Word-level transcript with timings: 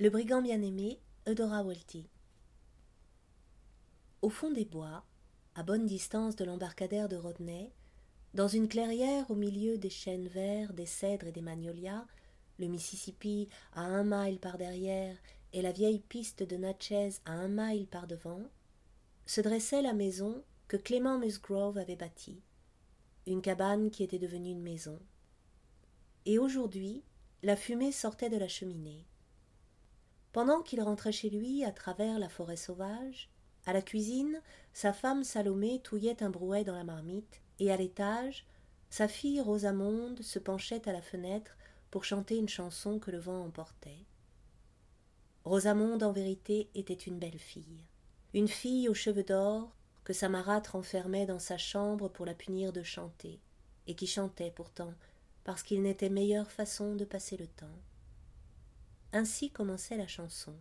Le 0.00 0.10
brigand 0.10 0.42
bien-aimé, 0.42 1.00
Eudora 1.26 1.64
Welty. 1.64 2.08
Au 4.22 4.30
fond 4.30 4.52
des 4.52 4.64
bois, 4.64 5.04
à 5.56 5.64
bonne 5.64 5.86
distance 5.86 6.36
de 6.36 6.44
l'embarcadère 6.44 7.08
de 7.08 7.16
Rodney, 7.16 7.72
dans 8.32 8.46
une 8.46 8.68
clairière 8.68 9.28
au 9.28 9.34
milieu 9.34 9.76
des 9.76 9.90
chênes 9.90 10.28
verts, 10.28 10.72
des 10.72 10.86
cèdres 10.86 11.26
et 11.26 11.32
des 11.32 11.40
magnolias, 11.40 12.06
le 12.60 12.68
Mississippi 12.68 13.48
à 13.72 13.80
un 13.80 14.04
mile 14.04 14.38
par 14.38 14.56
derrière 14.56 15.16
et 15.52 15.62
la 15.62 15.72
vieille 15.72 15.98
piste 15.98 16.44
de 16.44 16.56
Natchez 16.56 17.10
à 17.24 17.32
un 17.32 17.48
mile 17.48 17.88
par 17.88 18.06
devant, 18.06 18.44
se 19.26 19.40
dressait 19.40 19.82
la 19.82 19.94
maison 19.94 20.44
que 20.68 20.76
Clément 20.76 21.18
Musgrove 21.18 21.76
avait 21.76 21.96
bâtie, 21.96 22.40
une 23.26 23.42
cabane 23.42 23.90
qui 23.90 24.04
était 24.04 24.20
devenue 24.20 24.52
une 24.52 24.62
maison. 24.62 25.00
Et 26.24 26.38
aujourd'hui, 26.38 27.02
la 27.42 27.56
fumée 27.56 27.90
sortait 27.90 28.30
de 28.30 28.38
la 28.38 28.46
cheminée. 28.46 29.04
Pendant 30.32 30.62
qu'il 30.62 30.82
rentrait 30.82 31.12
chez 31.12 31.30
lui 31.30 31.64
à 31.64 31.72
travers 31.72 32.18
la 32.18 32.28
forêt 32.28 32.56
sauvage, 32.56 33.30
à 33.66 33.72
la 33.72 33.82
cuisine, 33.82 34.40
sa 34.72 34.92
femme 34.92 35.24
Salomé 35.24 35.80
touillait 35.80 36.22
un 36.22 36.30
brouet 36.30 36.64
dans 36.64 36.74
la 36.74 36.84
marmite, 36.84 37.40
et 37.58 37.72
à 37.72 37.76
l'étage, 37.76 38.46
sa 38.90 39.08
fille 39.08 39.40
Rosamonde 39.40 40.22
se 40.22 40.38
penchait 40.38 40.88
à 40.88 40.92
la 40.92 41.02
fenêtre 41.02 41.56
pour 41.90 42.04
chanter 42.04 42.36
une 42.36 42.48
chanson 42.48 42.98
que 42.98 43.10
le 43.10 43.18
vent 43.18 43.44
emportait. 43.44 44.04
Rosamonde, 45.44 46.02
en 46.02 46.12
vérité, 46.12 46.68
était 46.74 46.94
une 46.94 47.18
belle 47.18 47.38
fille, 47.38 47.84
une 48.34 48.48
fille 48.48 48.88
aux 48.88 48.94
cheveux 48.94 49.24
d'or 49.24 49.74
que 50.04 50.12
sa 50.12 50.28
marâtre 50.28 50.76
enfermait 50.76 51.26
dans 51.26 51.38
sa 51.38 51.58
chambre 51.58 52.08
pour 52.08 52.24
la 52.24 52.34
punir 52.34 52.72
de 52.72 52.82
chanter, 52.82 53.40
et 53.86 53.94
qui 53.94 54.06
chantait 54.06 54.52
pourtant 54.54 54.94
parce 55.48 55.62
qu'il 55.62 55.80
n'était 55.80 56.10
meilleure 56.10 56.50
façon 56.50 56.94
de 56.94 57.06
passer 57.06 57.38
le 57.38 57.46
temps. 57.46 57.66
Ainsi 59.12 59.50
commençait 59.50 59.96
la 59.96 60.06
chanson. 60.06 60.54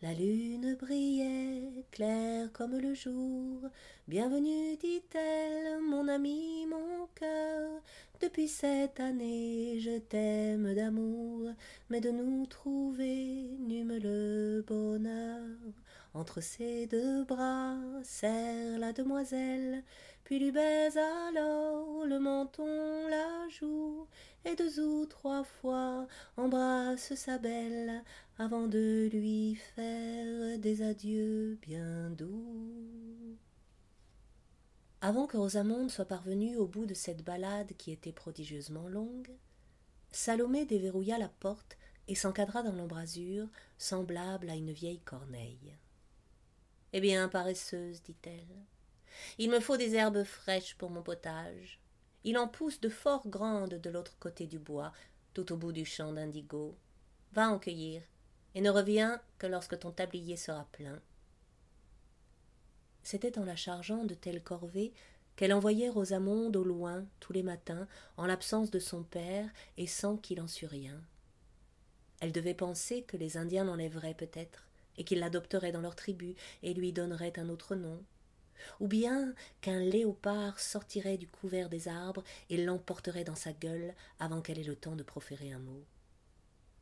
La 0.00 0.14
lune 0.14 0.74
brillait, 0.80 1.84
claire 1.90 2.50
comme 2.54 2.78
le 2.78 2.94
jour. 2.94 3.60
Bienvenue, 4.08 4.78
dit-elle, 4.78 5.82
mon 5.82 6.08
ami, 6.08 6.66
mon 6.66 7.06
cœur. 7.14 7.82
Depuis 8.20 8.48
cette 8.48 9.00
année, 9.00 9.78
je 9.80 9.98
t'aime 9.98 10.74
d'amour, 10.74 11.48
mais 11.88 12.02
de 12.02 12.10
nous 12.10 12.44
trouver 12.44 13.48
n'eûmes 13.60 13.96
le 13.96 14.62
bonheur. 14.66 15.40
Entre 16.12 16.42
ses 16.42 16.86
deux 16.86 17.24
bras, 17.24 17.78
serre 18.02 18.78
la 18.78 18.92
demoiselle, 18.92 19.82
puis 20.22 20.38
lui 20.38 20.52
baise 20.52 20.98
alors 21.28 22.04
le 22.04 22.18
menton, 22.18 23.08
la 23.08 23.48
joue, 23.48 24.06
et 24.44 24.54
deux 24.54 24.80
ou 24.80 25.06
trois 25.06 25.44
fois 25.44 26.06
embrasse 26.36 27.14
sa 27.14 27.38
belle 27.38 28.02
avant 28.38 28.66
de 28.66 29.08
lui 29.12 29.54
faire 29.54 30.58
des 30.58 30.82
adieux 30.82 31.58
bien 31.62 32.10
doux. 32.10 32.49
Avant 35.02 35.26
que 35.26 35.38
Rosamonde 35.38 35.90
soit 35.90 36.04
parvenue 36.04 36.56
au 36.56 36.66
bout 36.66 36.84
de 36.84 36.92
cette 36.92 37.24
balade 37.24 37.72
qui 37.78 37.90
était 37.90 38.12
prodigieusement 38.12 38.86
longue, 38.86 39.30
Salomé 40.10 40.66
déverrouilla 40.66 41.16
la 41.16 41.28
porte 41.28 41.78
et 42.06 42.14
s'encadra 42.14 42.62
dans 42.62 42.72
l'embrasure, 42.72 43.48
semblable 43.78 44.50
à 44.50 44.56
une 44.56 44.72
vieille 44.72 45.00
corneille. 45.00 45.74
Eh 46.92 47.00
bien, 47.00 47.28
paresseuse, 47.28 48.02
dit-elle, 48.02 48.64
il 49.38 49.50
me 49.50 49.60
faut 49.60 49.78
des 49.78 49.94
herbes 49.94 50.24
fraîches 50.24 50.74
pour 50.74 50.90
mon 50.90 51.02
potage. 51.02 51.80
Il 52.24 52.36
en 52.36 52.48
pousse 52.48 52.80
de 52.80 52.88
fort 52.90 53.26
grandes 53.26 53.74
de 53.74 53.90
l'autre 53.90 54.18
côté 54.18 54.46
du 54.46 54.58
bois, 54.58 54.92
tout 55.32 55.50
au 55.52 55.56
bout 55.56 55.72
du 55.72 55.86
champ 55.86 56.12
d'indigo. 56.12 56.76
Va 57.32 57.48
en 57.48 57.58
cueillir, 57.58 58.02
et 58.54 58.60
ne 58.60 58.70
reviens 58.70 59.20
que 59.38 59.46
lorsque 59.46 59.78
ton 59.78 59.92
tablier 59.92 60.36
sera 60.36 60.68
plein. 60.72 61.00
C'était 63.02 63.38
en 63.38 63.44
la 63.44 63.56
chargeant 63.56 64.04
de 64.04 64.14
telles 64.14 64.42
corvées 64.42 64.92
qu'elle 65.36 65.52
envoyait 65.54 65.88
Rosamonde 65.88 66.56
au 66.56 66.64
loin 66.64 67.06
tous 67.18 67.32
les 67.32 67.42
matins, 67.42 67.88
en 68.18 68.26
l'absence 68.26 68.70
de 68.70 68.78
son 68.78 69.02
père 69.02 69.48
et 69.78 69.86
sans 69.86 70.16
qu'il 70.16 70.40
en 70.40 70.48
sût 70.48 70.66
rien. 70.66 71.00
Elle 72.20 72.32
devait 72.32 72.54
penser 72.54 73.02
que 73.02 73.16
les 73.16 73.38
Indiens 73.38 73.64
l'enlèveraient 73.64 74.14
peut-être, 74.14 74.68
et 74.98 75.04
qu'ils 75.04 75.20
l'adopteraient 75.20 75.72
dans 75.72 75.80
leur 75.80 75.96
tribu 75.96 76.34
et 76.62 76.74
lui 76.74 76.92
donneraient 76.92 77.38
un 77.38 77.48
autre 77.48 77.74
nom, 77.74 78.04
ou 78.80 78.88
bien 78.88 79.34
qu'un 79.62 79.80
léopard 79.80 80.60
sortirait 80.60 81.16
du 81.16 81.26
couvert 81.26 81.70
des 81.70 81.88
arbres 81.88 82.22
et 82.50 82.62
l'emporterait 82.62 83.24
dans 83.24 83.34
sa 83.34 83.54
gueule 83.54 83.94
avant 84.18 84.42
qu'elle 84.42 84.58
ait 84.58 84.64
le 84.64 84.76
temps 84.76 84.96
de 84.96 85.02
proférer 85.02 85.52
un 85.52 85.58
mot. 85.58 85.82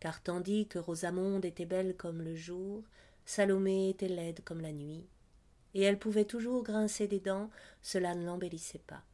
Car 0.00 0.22
tandis 0.22 0.66
que 0.66 0.78
Rosamonde 0.78 1.44
était 1.44 1.66
belle 1.66 1.94
comme 1.94 2.22
le 2.22 2.34
jour, 2.34 2.82
Salomé 3.26 3.90
était 3.90 4.08
laide 4.08 4.42
comme 4.44 4.62
la 4.62 4.72
nuit, 4.72 5.04
et 5.76 5.82
elle 5.82 5.98
pouvait 5.98 6.24
toujours 6.24 6.62
grincer 6.62 7.06
des 7.06 7.20
dents, 7.20 7.50
cela 7.82 8.14
ne 8.14 8.24
l'embellissait 8.24 8.82
pas. 8.86 9.04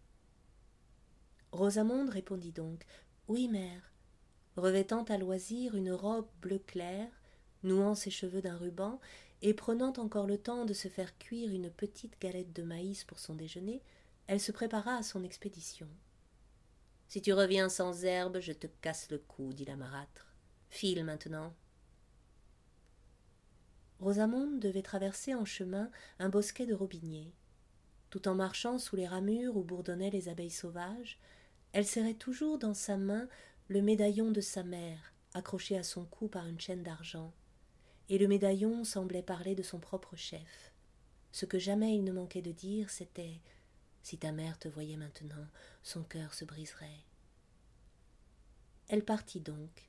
Rosamonde 1.50 2.10
répondit 2.10 2.52
donc 2.52 2.86
Oui, 3.26 3.48
mère, 3.48 3.92
revêtant 4.56 5.02
à 5.04 5.18
loisir 5.18 5.74
une 5.74 5.90
robe 5.90 6.28
bleu 6.40 6.60
clair, 6.60 7.08
nouant 7.64 7.96
ses 7.96 8.10
cheveux 8.10 8.40
d'un 8.40 8.56
ruban 8.56 9.00
et 9.42 9.54
prenant 9.54 9.92
encore 9.96 10.28
le 10.28 10.38
temps 10.38 10.64
de 10.64 10.72
se 10.72 10.86
faire 10.86 11.18
cuire 11.18 11.50
une 11.50 11.68
petite 11.68 12.20
galette 12.20 12.52
de 12.52 12.62
maïs 12.62 13.02
pour 13.02 13.18
son 13.18 13.34
déjeuner, 13.34 13.82
elle 14.28 14.40
se 14.40 14.52
prépara 14.52 14.94
à 14.94 15.02
son 15.02 15.24
expédition. 15.24 15.88
Si 17.08 17.20
tu 17.20 17.32
reviens 17.32 17.70
sans 17.70 18.04
herbe, 18.04 18.38
je 18.38 18.52
te 18.52 18.68
casse 18.80 19.10
le 19.10 19.18
cou, 19.18 19.52
dit 19.52 19.64
la 19.64 19.74
marâtre. 19.74 20.32
File 20.70 21.04
maintenant. 21.04 21.52
Rosamonde 24.02 24.60
devait 24.60 24.82
traverser 24.82 25.34
en 25.34 25.44
chemin 25.44 25.90
un 26.18 26.28
bosquet 26.28 26.66
de 26.66 26.74
robiniers. 26.74 27.32
Tout 28.10 28.28
en 28.28 28.34
marchant 28.34 28.78
sous 28.78 28.96
les 28.96 29.06
ramures 29.06 29.56
où 29.56 29.62
bourdonnaient 29.62 30.10
les 30.10 30.28
abeilles 30.28 30.50
sauvages, 30.50 31.18
elle 31.72 31.86
serrait 31.86 32.14
toujours 32.14 32.58
dans 32.58 32.74
sa 32.74 32.96
main 32.96 33.28
le 33.68 33.80
médaillon 33.80 34.30
de 34.30 34.40
sa 34.40 34.62
mère, 34.62 35.14
accroché 35.32 35.78
à 35.78 35.82
son 35.82 36.04
cou 36.04 36.28
par 36.28 36.46
une 36.46 36.60
chaîne 36.60 36.82
d'argent 36.82 37.32
et 38.12 38.18
le 38.18 38.28
médaillon 38.28 38.84
semblait 38.84 39.22
parler 39.22 39.54
de 39.54 39.62
son 39.62 39.78
propre 39.78 40.16
chef. 40.16 40.72
Ce 41.30 41.46
que 41.46 41.58
jamais 41.58 41.94
il 41.94 42.04
ne 42.04 42.12
manquait 42.12 42.42
de 42.42 42.52
dire, 42.52 42.90
c'était 42.90 43.40
Si 44.02 44.18
ta 44.18 44.32
mère 44.32 44.58
te 44.58 44.68
voyait 44.68 44.98
maintenant, 44.98 45.46
son 45.82 46.02
cœur 46.02 46.34
se 46.34 46.44
briserait. 46.44 47.00
Elle 48.88 49.02
partit 49.02 49.40
donc, 49.40 49.88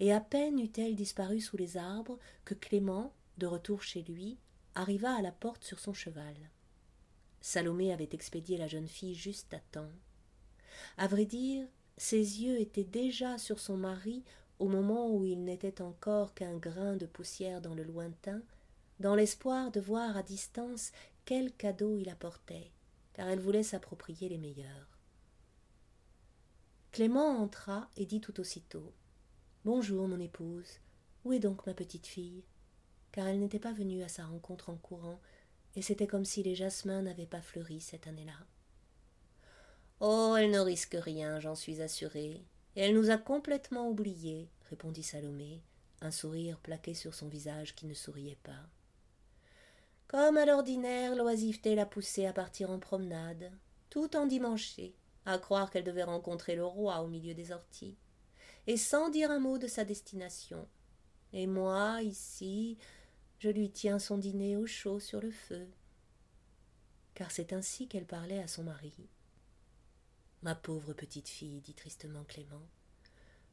et 0.00 0.12
à 0.12 0.20
peine 0.20 0.58
eut-elle 0.58 0.96
disparu 0.96 1.40
sous 1.40 1.56
les 1.56 1.76
arbres 1.76 2.18
que 2.44 2.54
Clément, 2.54 3.12
de 3.38 3.46
retour 3.46 3.82
chez 3.82 4.02
lui, 4.02 4.38
arriva 4.74 5.14
à 5.14 5.22
la 5.22 5.32
porte 5.32 5.64
sur 5.64 5.78
son 5.78 5.94
cheval. 5.94 6.36
Salomé 7.40 7.92
avait 7.92 8.08
expédié 8.12 8.58
la 8.58 8.66
jeune 8.66 8.88
fille 8.88 9.14
juste 9.14 9.54
à 9.54 9.60
temps. 9.72 9.90
À 10.96 11.06
vrai 11.06 11.24
dire, 11.24 11.66
ses 11.96 12.42
yeux 12.42 12.60
étaient 12.60 12.84
déjà 12.84 13.38
sur 13.38 13.58
son 13.58 13.76
mari 13.76 14.24
au 14.58 14.68
moment 14.68 15.10
où 15.14 15.24
il 15.24 15.44
n'était 15.44 15.80
encore 15.82 16.34
qu'un 16.34 16.56
grain 16.56 16.96
de 16.96 17.06
poussière 17.06 17.60
dans 17.60 17.74
le 17.74 17.84
lointain, 17.84 18.42
dans 19.00 19.14
l'espoir 19.14 19.70
de 19.70 19.80
voir 19.80 20.16
à 20.16 20.22
distance 20.22 20.92
quel 21.24 21.52
cadeau 21.52 21.96
il 21.96 22.08
apportait, 22.08 22.70
car 23.12 23.28
elle 23.28 23.40
voulait 23.40 23.62
s'approprier 23.62 24.28
les 24.28 24.38
meilleurs. 24.38 24.98
Clément 26.90 27.40
entra 27.40 27.88
et 27.96 28.06
dit 28.06 28.20
tout 28.20 28.40
aussitôt 28.40 28.92
Bonjour, 29.64 30.08
mon 30.08 30.18
épouse. 30.18 30.80
Où 31.24 31.32
est 31.32 31.38
donc 31.38 31.66
ma 31.66 31.74
petite 31.74 32.06
fille? 32.06 32.42
Car 33.18 33.26
elle 33.26 33.40
n'était 33.40 33.58
pas 33.58 33.72
venue 33.72 34.04
à 34.04 34.08
sa 34.08 34.24
rencontre 34.24 34.70
en 34.70 34.76
courant, 34.76 35.18
et 35.74 35.82
c'était 35.82 36.06
comme 36.06 36.24
si 36.24 36.44
les 36.44 36.54
jasmins 36.54 37.02
n'avaient 37.02 37.26
pas 37.26 37.42
fleuri 37.42 37.80
cette 37.80 38.06
année-là. 38.06 38.46
Oh, 39.98 40.36
elle 40.38 40.52
ne 40.52 40.60
risque 40.60 40.96
rien, 40.96 41.40
j'en 41.40 41.56
suis 41.56 41.82
assurée 41.82 42.44
elle 42.76 42.94
nous 42.94 43.10
a 43.10 43.16
complètement 43.18 43.88
oubliés, 43.88 44.48
répondit 44.70 45.02
Salomé, 45.02 45.64
un 46.00 46.12
sourire 46.12 46.60
plaqué 46.60 46.94
sur 46.94 47.12
son 47.12 47.26
visage 47.26 47.74
qui 47.74 47.86
ne 47.86 47.94
souriait 47.94 48.38
pas. 48.44 48.68
Comme 50.06 50.36
à 50.36 50.46
l'ordinaire, 50.46 51.16
l'oisiveté 51.16 51.74
l'a 51.74 51.86
poussée 51.86 52.24
à 52.24 52.32
partir 52.32 52.70
en 52.70 52.78
promenade, 52.78 53.50
tout 53.90 54.14
endimanché, 54.14 54.94
à 55.26 55.38
croire 55.38 55.72
qu'elle 55.72 55.82
devait 55.82 56.04
rencontrer 56.04 56.54
le 56.54 56.64
roi 56.64 57.00
au 57.00 57.08
milieu 57.08 57.34
des 57.34 57.50
orties, 57.50 57.96
et 58.68 58.76
sans 58.76 59.08
dire 59.08 59.32
un 59.32 59.40
mot 59.40 59.58
de 59.58 59.66
sa 59.66 59.82
destination. 59.82 60.68
Et 61.32 61.48
moi, 61.48 62.00
ici, 62.02 62.78
je 63.38 63.48
lui 63.48 63.70
tiens 63.70 63.98
son 63.98 64.18
dîner 64.18 64.56
au 64.56 64.66
chaud 64.66 64.98
sur 64.98 65.20
le 65.20 65.30
feu. 65.30 65.68
Car 67.14 67.30
c'est 67.30 67.52
ainsi 67.52 67.86
qu'elle 67.86 68.06
parlait 68.06 68.42
à 68.42 68.48
son 68.48 68.64
mari. 68.64 69.08
Ma 70.42 70.54
pauvre 70.54 70.92
petite 70.92 71.28
fille, 71.28 71.60
dit 71.60 71.74
tristement 71.74 72.24
Clément. 72.24 72.66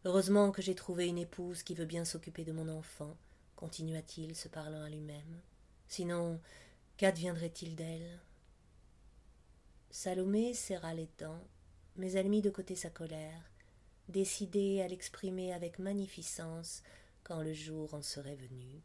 Heureusement 0.04 0.52
que 0.52 0.62
j'ai 0.62 0.76
trouvé 0.76 1.08
une 1.08 1.18
épouse 1.18 1.64
qui 1.64 1.76
veut 1.76 1.86
bien 1.86 2.06
s'occuper 2.06 2.44
de 2.44 2.52
mon 2.52 2.68
enfant, 2.68 3.16
continua-t-il, 3.56 4.36
se 4.36 4.48
parlant 4.48 4.84
à 4.84 4.90
lui-même. 4.90 5.42
Sinon, 5.88 6.40
qu'adviendrait-il 6.98 7.76
d'elle? 7.76 8.20
Salomé 9.92 10.54
serra 10.54 10.94
les 10.94 11.10
dents, 11.20 11.44
mais 11.96 12.12
elle 12.14 12.30
mit 12.30 12.42
de 12.42 12.50
côté 12.50 12.76
sa 12.76 12.90
colère, 12.90 13.52
décidée 14.10 14.82
à 14.82 14.88
l'exprimer 14.88 15.54
avec 15.54 15.80
magnificence 15.80 16.84
quand 17.24 17.42
le 17.42 17.54
jour 17.54 17.94
en 17.94 18.02
serait 18.02 18.36
venu. 18.36 18.84